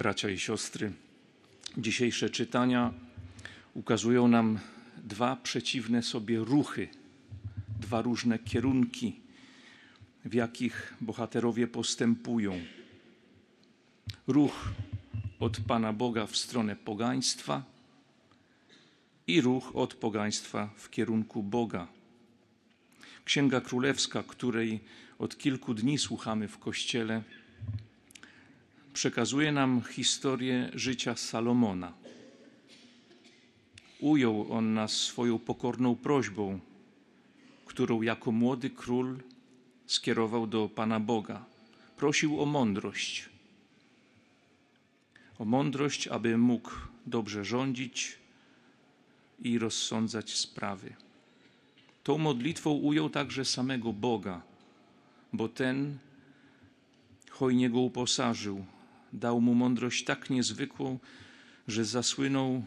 bracia 0.00 0.28
i 0.30 0.38
siostry. 0.38 0.92
Dzisiejsze 1.78 2.30
czytania 2.30 2.92
ukazują 3.74 4.28
nam 4.28 4.58
dwa 4.96 5.36
przeciwne 5.36 6.02
sobie 6.02 6.38
ruchy, 6.38 6.88
dwa 7.80 8.02
różne 8.02 8.38
kierunki, 8.38 9.20
w 10.24 10.34
jakich 10.34 10.94
bohaterowie 11.00 11.66
postępują. 11.66 12.60
Ruch 14.26 14.68
od 15.40 15.60
Pana 15.60 15.92
Boga 15.92 16.26
w 16.26 16.36
stronę 16.36 16.76
pogaństwa 16.76 17.62
i 19.26 19.40
ruch 19.40 19.76
od 19.76 19.94
pogaństwa 19.94 20.70
w 20.76 20.90
kierunku 20.90 21.42
Boga. 21.42 21.88
Księga 23.24 23.60
Królewska, 23.60 24.22
której 24.22 24.80
od 25.18 25.38
kilku 25.38 25.74
dni 25.74 25.98
słuchamy 25.98 26.48
w 26.48 26.58
Kościele, 26.58 27.22
przekazuje 29.00 29.52
nam 29.52 29.82
historię 29.82 30.70
życia 30.74 31.16
Salomona. 31.16 31.92
Ujął 34.00 34.52
on 34.52 34.74
nas 34.74 34.92
swoją 34.92 35.38
pokorną 35.38 35.96
prośbą, 35.96 36.60
którą 37.66 38.02
jako 38.02 38.32
młody 38.32 38.70
król 38.70 39.18
skierował 39.86 40.46
do 40.46 40.68
Pana 40.68 41.00
Boga. 41.00 41.44
Prosił 41.96 42.42
o 42.42 42.46
mądrość. 42.46 43.28
O 45.38 45.44
mądrość, 45.44 46.08
aby 46.08 46.38
mógł 46.38 46.70
dobrze 47.06 47.44
rządzić 47.44 48.18
i 49.38 49.58
rozsądzać 49.58 50.36
sprawy. 50.36 50.94
Tą 52.04 52.18
modlitwą 52.18 52.70
ujął 52.70 53.10
także 53.10 53.44
samego 53.44 53.92
Boga, 53.92 54.42
bo 55.32 55.48
ten 55.48 55.98
hojnie 57.30 57.70
go 57.70 57.80
uposażył, 57.80 58.64
dał 59.12 59.40
mu 59.40 59.54
mądrość 59.54 60.04
tak 60.04 60.30
niezwykłą, 60.30 60.98
że 61.68 61.84
zasłynął 61.84 62.64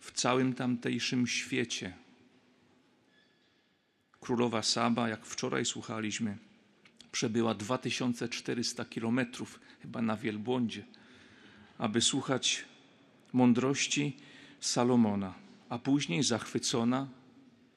w 0.00 0.12
całym 0.12 0.54
tamtejszym 0.54 1.26
świecie. 1.26 1.92
Królowa 4.20 4.62
Saba, 4.62 5.08
jak 5.08 5.26
wczoraj 5.26 5.64
słuchaliśmy, 5.64 6.38
przebyła 7.12 7.54
2400 7.54 8.84
kilometrów 8.84 9.60
chyba 9.82 10.02
na 10.02 10.16
wielbłądzie, 10.16 10.84
aby 11.78 12.00
słuchać 12.00 12.64
mądrości 13.32 14.16
Salomona, 14.60 15.34
a 15.68 15.78
później 15.78 16.22
zachwycona, 16.22 17.08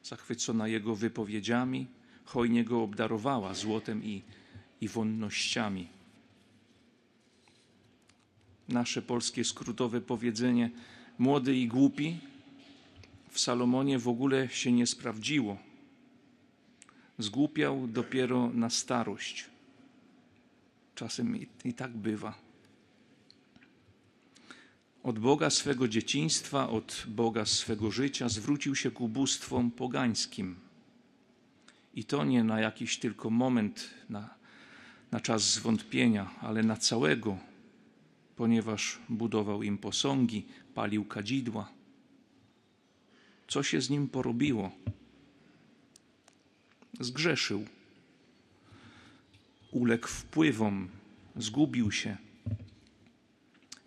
zachwycona 0.04 0.68
jego 0.68 0.96
wypowiedziami, 0.96 1.88
hojnie 2.26 2.64
go 2.64 2.84
obdarowała 2.84 3.54
złotem 3.54 4.04
i, 4.04 4.22
i 4.82 4.88
wonnościami 4.88 5.95
nasze 8.70 9.02
polskie 9.02 9.44
skrótowe 9.44 10.02
powiedzenie 10.02 10.70
młody 11.20 11.56
i 11.58 11.68
głupi 11.68 12.18
w 13.30 13.40
Salomonie 13.40 14.00
w 14.00 14.08
ogóle 14.08 14.50
się 14.50 14.72
nie 14.72 14.88
sprawdziło. 14.88 15.58
Zgłupiał 17.20 17.88
dopiero 17.88 18.50
na 18.54 18.70
starość. 18.70 19.46
Czasem 20.96 21.38
i, 21.38 21.48
i 21.66 21.74
tak 21.74 21.92
bywa. 21.92 22.34
Od 25.04 25.20
Boga 25.20 25.50
swego 25.50 25.88
dzieciństwa, 25.88 26.70
od 26.70 27.04
Boga 27.08 27.46
swego 27.46 27.92
życia 27.92 28.30
zwrócił 28.30 28.76
się 28.76 28.92
ku 28.92 29.08
bóstwom 29.08 29.72
pogańskim. 29.72 30.56
I 31.96 32.04
to 32.04 32.26
nie 32.26 32.44
na 32.44 32.60
jakiś 32.60 32.98
tylko 32.98 33.30
moment, 33.30 33.90
na, 34.10 34.30
na 35.12 35.20
czas 35.20 35.54
zwątpienia, 35.54 36.30
ale 36.42 36.64
na 36.64 36.78
całego 36.78 37.38
ponieważ 38.36 39.00
budował 39.10 39.64
im 39.64 39.78
posągi, 39.78 40.46
palił 40.74 41.06
kadzidła. 41.06 41.70
Co 43.48 43.64
się 43.64 43.82
z 43.82 43.90
nim 43.90 44.08
porobiło? 44.08 44.72
Zgrzeszył, 47.00 47.66
uległ 49.72 50.08
wpływom, 50.08 50.90
zgubił 51.36 51.92
się. 51.92 52.18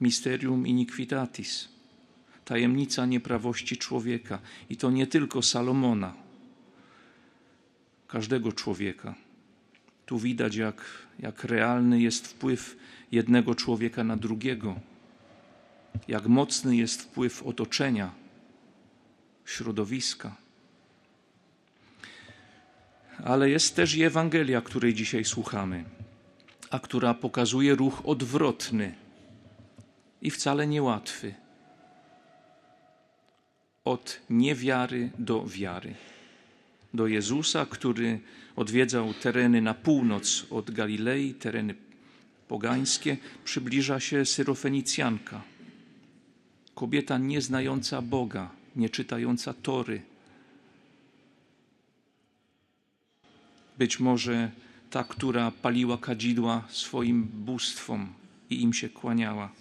Mysterium 0.01 0.67
iniquitatis, 0.67 1.69
tajemnica 2.45 3.07
nieprawości 3.07 3.77
człowieka, 3.77 4.39
i 4.71 4.77
to 4.77 4.91
nie 4.91 5.07
tylko 5.07 5.43
Salomona, 5.43 6.15
każdego 8.09 8.53
człowieka. 8.53 9.28
Tu 10.09 10.19
widać, 10.19 10.57
jak, 10.57 10.85
jak 11.19 11.45
realny 11.45 12.01
jest 12.01 12.29
wpływ 12.29 12.77
jednego 13.13 13.55
człowieka 13.55 14.05
na 14.05 14.17
drugiego, 14.17 14.81
jak 16.09 16.27
mocny 16.27 16.77
jest 16.77 17.03
wpływ 17.03 17.43
otoczenia, 17.43 18.11
środowiska. 19.45 20.37
Ale 23.25 23.51
jest 23.51 23.77
też 23.77 23.95
i 23.95 24.03
Ewangelia, 24.03 24.61
której 24.61 24.95
dzisiaj 24.95 25.25
słuchamy, 25.25 25.85
a 26.71 26.79
która 26.79 27.15
pokazuje 27.15 27.75
ruch 27.75 28.03
odwrotny 28.05 28.95
i 30.23 30.31
wcale 30.31 30.67
niełatwy. 30.67 31.35
Od 33.85 34.21
niewiary 34.31 35.11
do 35.19 35.47
wiary. 35.47 35.95
Do 36.95 37.07
Jezusa, 37.07 37.67
który 37.67 38.21
odwiedzał 38.57 39.15
tereny 39.15 39.63
na 39.63 39.75
północ 39.75 40.47
od 40.51 40.71
Galilei, 40.71 41.35
tereny 41.35 41.75
pogańskie, 42.49 43.17
przybliża 43.45 44.01
się 44.01 44.25
Syrofenicjanka. 44.25 45.43
Kobieta 46.75 47.19
nieznająca 47.19 48.03
Boga, 48.03 48.51
nie 48.77 48.91
czytająca 48.91 49.55
Tory. 49.55 50.03
Być 53.79 54.01
może 54.01 54.51
ta, 54.91 55.05
która 55.05 55.51
paliła 55.51 55.99
kadzidła 55.99 56.65
swoim 56.69 57.23
bóstwom 57.25 58.13
i 58.51 58.63
im 58.63 58.73
się 58.73 58.89
kłaniała. 58.89 59.53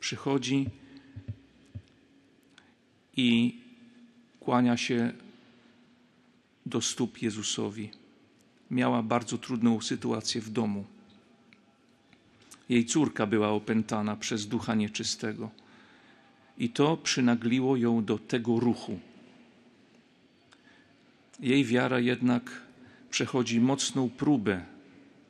Przychodzi 0.00 0.66
i 3.16 3.60
kłania 4.40 4.76
się 4.76 5.12
do 6.66 6.80
stóp 6.80 7.22
Jezusowi. 7.22 7.90
Miała 8.70 9.02
bardzo 9.02 9.38
trudną 9.38 9.80
sytuację 9.80 10.40
w 10.40 10.50
domu. 10.50 10.84
Jej 12.68 12.84
córka 12.84 13.26
była 13.26 13.48
opętana 13.48 14.16
przez 14.16 14.46
ducha 14.46 14.74
nieczystego. 14.74 15.50
I 16.58 16.68
to 16.68 16.96
przynagliło 16.96 17.76
ją 17.76 18.04
do 18.04 18.18
tego 18.18 18.60
ruchu. 18.60 18.98
Jej 21.40 21.64
wiara 21.64 22.00
jednak 22.00 22.62
przechodzi 23.10 23.60
mocną 23.60 24.10
próbę. 24.10 24.64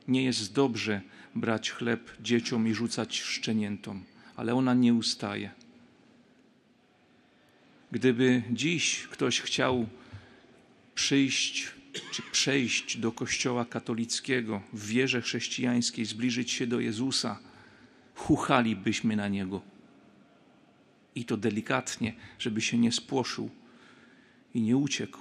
Nie 0.07 0.23
jest 0.23 0.53
dobrze 0.53 1.01
brać 1.35 1.71
chleb 1.71 2.11
dzieciom 2.21 2.67
i 2.67 2.73
rzucać 2.73 3.19
szczeniętom, 3.21 4.03
ale 4.35 4.55
ona 4.55 4.73
nie 4.73 4.93
ustaje. 4.93 5.51
Gdyby 7.91 8.43
dziś 8.51 9.07
ktoś 9.11 9.41
chciał 9.41 9.87
przyjść 10.97 11.67
czy 12.11 12.21
przejść 12.31 12.97
do 12.97 13.11
Kościoła 13.11 13.65
katolickiego 13.65 14.61
w 14.73 14.87
wierze 14.87 15.21
chrześcijańskiej, 15.21 16.05
zbliżyć 16.05 16.51
się 16.51 16.67
do 16.67 16.79
Jezusa, 16.79 17.39
chuchalibyśmy 18.15 19.15
na 19.15 19.27
Niego. 19.27 19.61
I 21.15 21.25
to 21.25 21.37
delikatnie, 21.37 22.13
żeby 22.39 22.61
się 22.61 22.77
nie 22.77 22.91
spłoszył 22.91 23.49
i 24.53 24.61
nie 24.61 24.77
uciekł. 24.77 25.19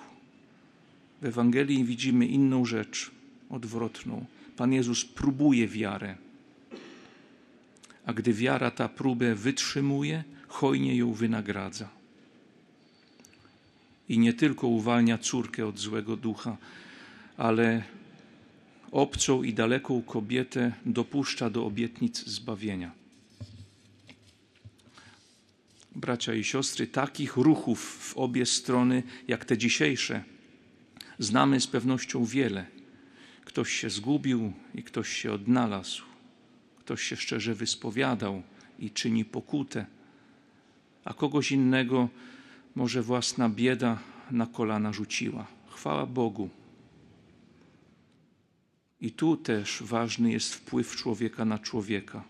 W 1.22 1.25
Ewangelii 1.25 1.84
widzimy 1.84 2.26
inną 2.26 2.65
rzecz, 2.65 3.10
odwrotną. 3.50 4.26
Pan 4.56 4.72
Jezus 4.72 5.04
próbuje 5.04 5.69
wiarę, 5.69 6.16
a 8.06 8.12
gdy 8.12 8.32
wiara 8.32 8.71
ta 8.71 8.89
próbę 8.89 9.34
wytrzymuje, 9.34 10.24
hojnie 10.48 10.97
ją 10.97 11.12
wynagradza 11.12 11.89
i 14.08 14.18
nie 14.18 14.32
tylko 14.32 14.66
uwalnia 14.66 15.18
córkę 15.18 15.66
od 15.66 15.78
złego 15.78 16.16
ducha, 16.16 16.56
ale 17.36 17.82
obcą 18.91 19.42
i 19.42 19.54
daleką 19.54 20.03
kobietę 20.03 20.72
dopuszcza 20.86 21.50
do 21.50 21.66
obietnic 21.66 22.24
zbawienia. 22.24 22.92
Bracia 25.94 26.34
i 26.34 26.44
siostry, 26.44 26.86
takich 26.86 27.36
ruchów 27.36 27.80
w 27.80 28.16
obie 28.16 28.47
strony, 28.47 29.03
jak 29.28 29.44
te 29.44 29.58
dzisiejsze, 29.58 30.24
znamy 31.18 31.60
z 31.60 31.66
pewnością 31.66 32.24
wiele. 32.24 32.66
Ktoś 33.44 33.72
się 33.72 33.91
zgubił 33.91 34.53
i 34.74 34.82
ktoś 34.82 35.08
się 35.08 35.32
odnalazł. 35.32 36.03
Ktoś 36.78 37.03
się 37.03 37.16
szczerze 37.16 37.54
wyspowiadał 37.54 38.42
i 38.78 38.91
czyni 38.91 39.24
pokutę, 39.24 39.86
a 41.04 41.14
kogoś 41.14 41.53
innego 41.53 42.08
może 42.77 43.03
własna 43.03 43.49
bieda 43.49 43.99
na 44.31 44.47
kolana 44.47 44.93
rzuciła. 44.93 45.47
Chwała 45.71 46.07
Bogu. 46.07 46.49
I 49.01 49.11
tu 49.11 49.37
też 49.37 49.83
ważny 49.83 50.33
jest 50.33 50.55
wpływ 50.55 50.97
człowieka 50.97 51.45
na 51.45 51.59
człowieka. 51.59 52.25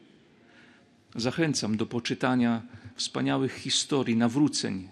Zachęcam 1.14 1.76
do 1.76 1.86
poczytania 1.86 2.62
wspaniałych 2.94 3.54
historii, 3.54 4.16
nawróceń, 4.16 4.88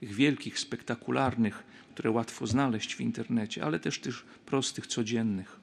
tych 0.00 0.12
wielkich, 0.12 0.58
spektakularnych, 0.58 1.62
które 1.94 2.10
łatwo 2.10 2.46
znaleźć 2.46 2.94
w 2.94 3.00
internecie, 3.00 3.64
ale 3.64 3.80
też 3.80 4.00
tych 4.00 4.24
prostych, 4.24 4.86
codziennych. 4.86 5.60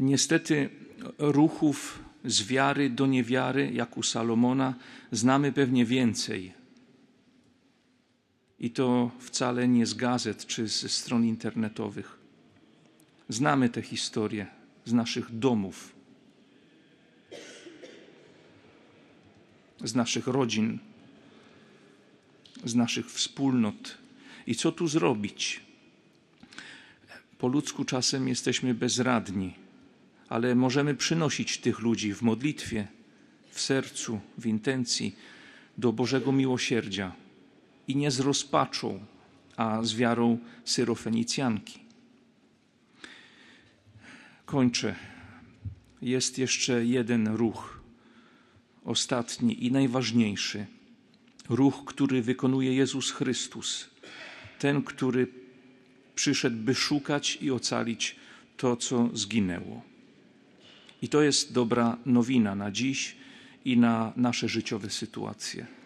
Niestety 0.00 0.70
ruchów 1.18 1.98
z 2.24 2.42
wiary 2.42 2.90
do 2.90 3.06
niewiary, 3.06 3.70
jak 3.72 3.96
u 3.96 4.02
Salomona, 4.02 4.74
znamy 5.12 5.52
pewnie 5.52 5.84
więcej. 5.84 6.55
I 8.60 8.70
to 8.70 9.10
wcale 9.18 9.68
nie 9.68 9.86
z 9.86 9.94
gazet 9.94 10.46
czy 10.46 10.68
ze 10.68 10.88
stron 10.88 11.24
internetowych. 11.24 12.18
Znamy 13.28 13.68
te 13.68 13.82
historie 13.82 14.46
z 14.84 14.92
naszych 14.92 15.38
domów, 15.38 15.92
z 19.84 19.94
naszych 19.94 20.26
rodzin, 20.26 20.78
z 22.64 22.74
naszych 22.74 23.10
wspólnot. 23.10 23.98
I 24.46 24.54
co 24.54 24.72
tu 24.72 24.88
zrobić? 24.88 25.60
Po 27.38 27.48
ludzku 27.48 27.84
czasem 27.84 28.28
jesteśmy 28.28 28.74
bezradni, 28.74 29.54
ale 30.28 30.54
możemy 30.54 30.94
przynosić 30.94 31.58
tych 31.58 31.78
ludzi 31.78 32.14
w 32.14 32.22
modlitwie, 32.22 32.88
w 33.50 33.60
sercu, 33.60 34.20
w 34.38 34.46
intencji 34.46 35.16
do 35.78 35.92
Bożego 35.92 36.32
miłosierdzia 36.32 37.25
i 37.88 37.96
nie 37.96 38.10
z 38.10 38.20
rozpaczą, 38.20 39.00
a 39.56 39.82
z 39.82 39.94
wiarą 39.94 40.38
syrofenicjanki. 40.64 41.78
Kończę. 44.46 44.94
Jest 46.02 46.38
jeszcze 46.38 46.84
jeden 46.84 47.28
ruch, 47.28 47.80
ostatni 48.84 49.66
i 49.66 49.72
najważniejszy. 49.72 50.66
Ruch, 51.48 51.84
który 51.86 52.22
wykonuje 52.22 52.74
Jezus 52.74 53.10
Chrystus, 53.10 53.90
ten, 54.58 54.82
który 54.82 55.26
przyszedł, 56.14 56.56
by 56.56 56.74
szukać 56.74 57.38
i 57.40 57.50
ocalić 57.50 58.16
to, 58.56 58.76
co 58.76 59.10
zginęło. 59.14 59.82
I 61.02 61.08
to 61.08 61.22
jest 61.22 61.52
dobra 61.52 61.96
nowina 62.06 62.54
na 62.54 62.70
dziś 62.70 63.16
i 63.64 63.76
na 63.76 64.12
nasze 64.16 64.48
życiowe 64.48 64.90
sytuacje. 64.90 65.76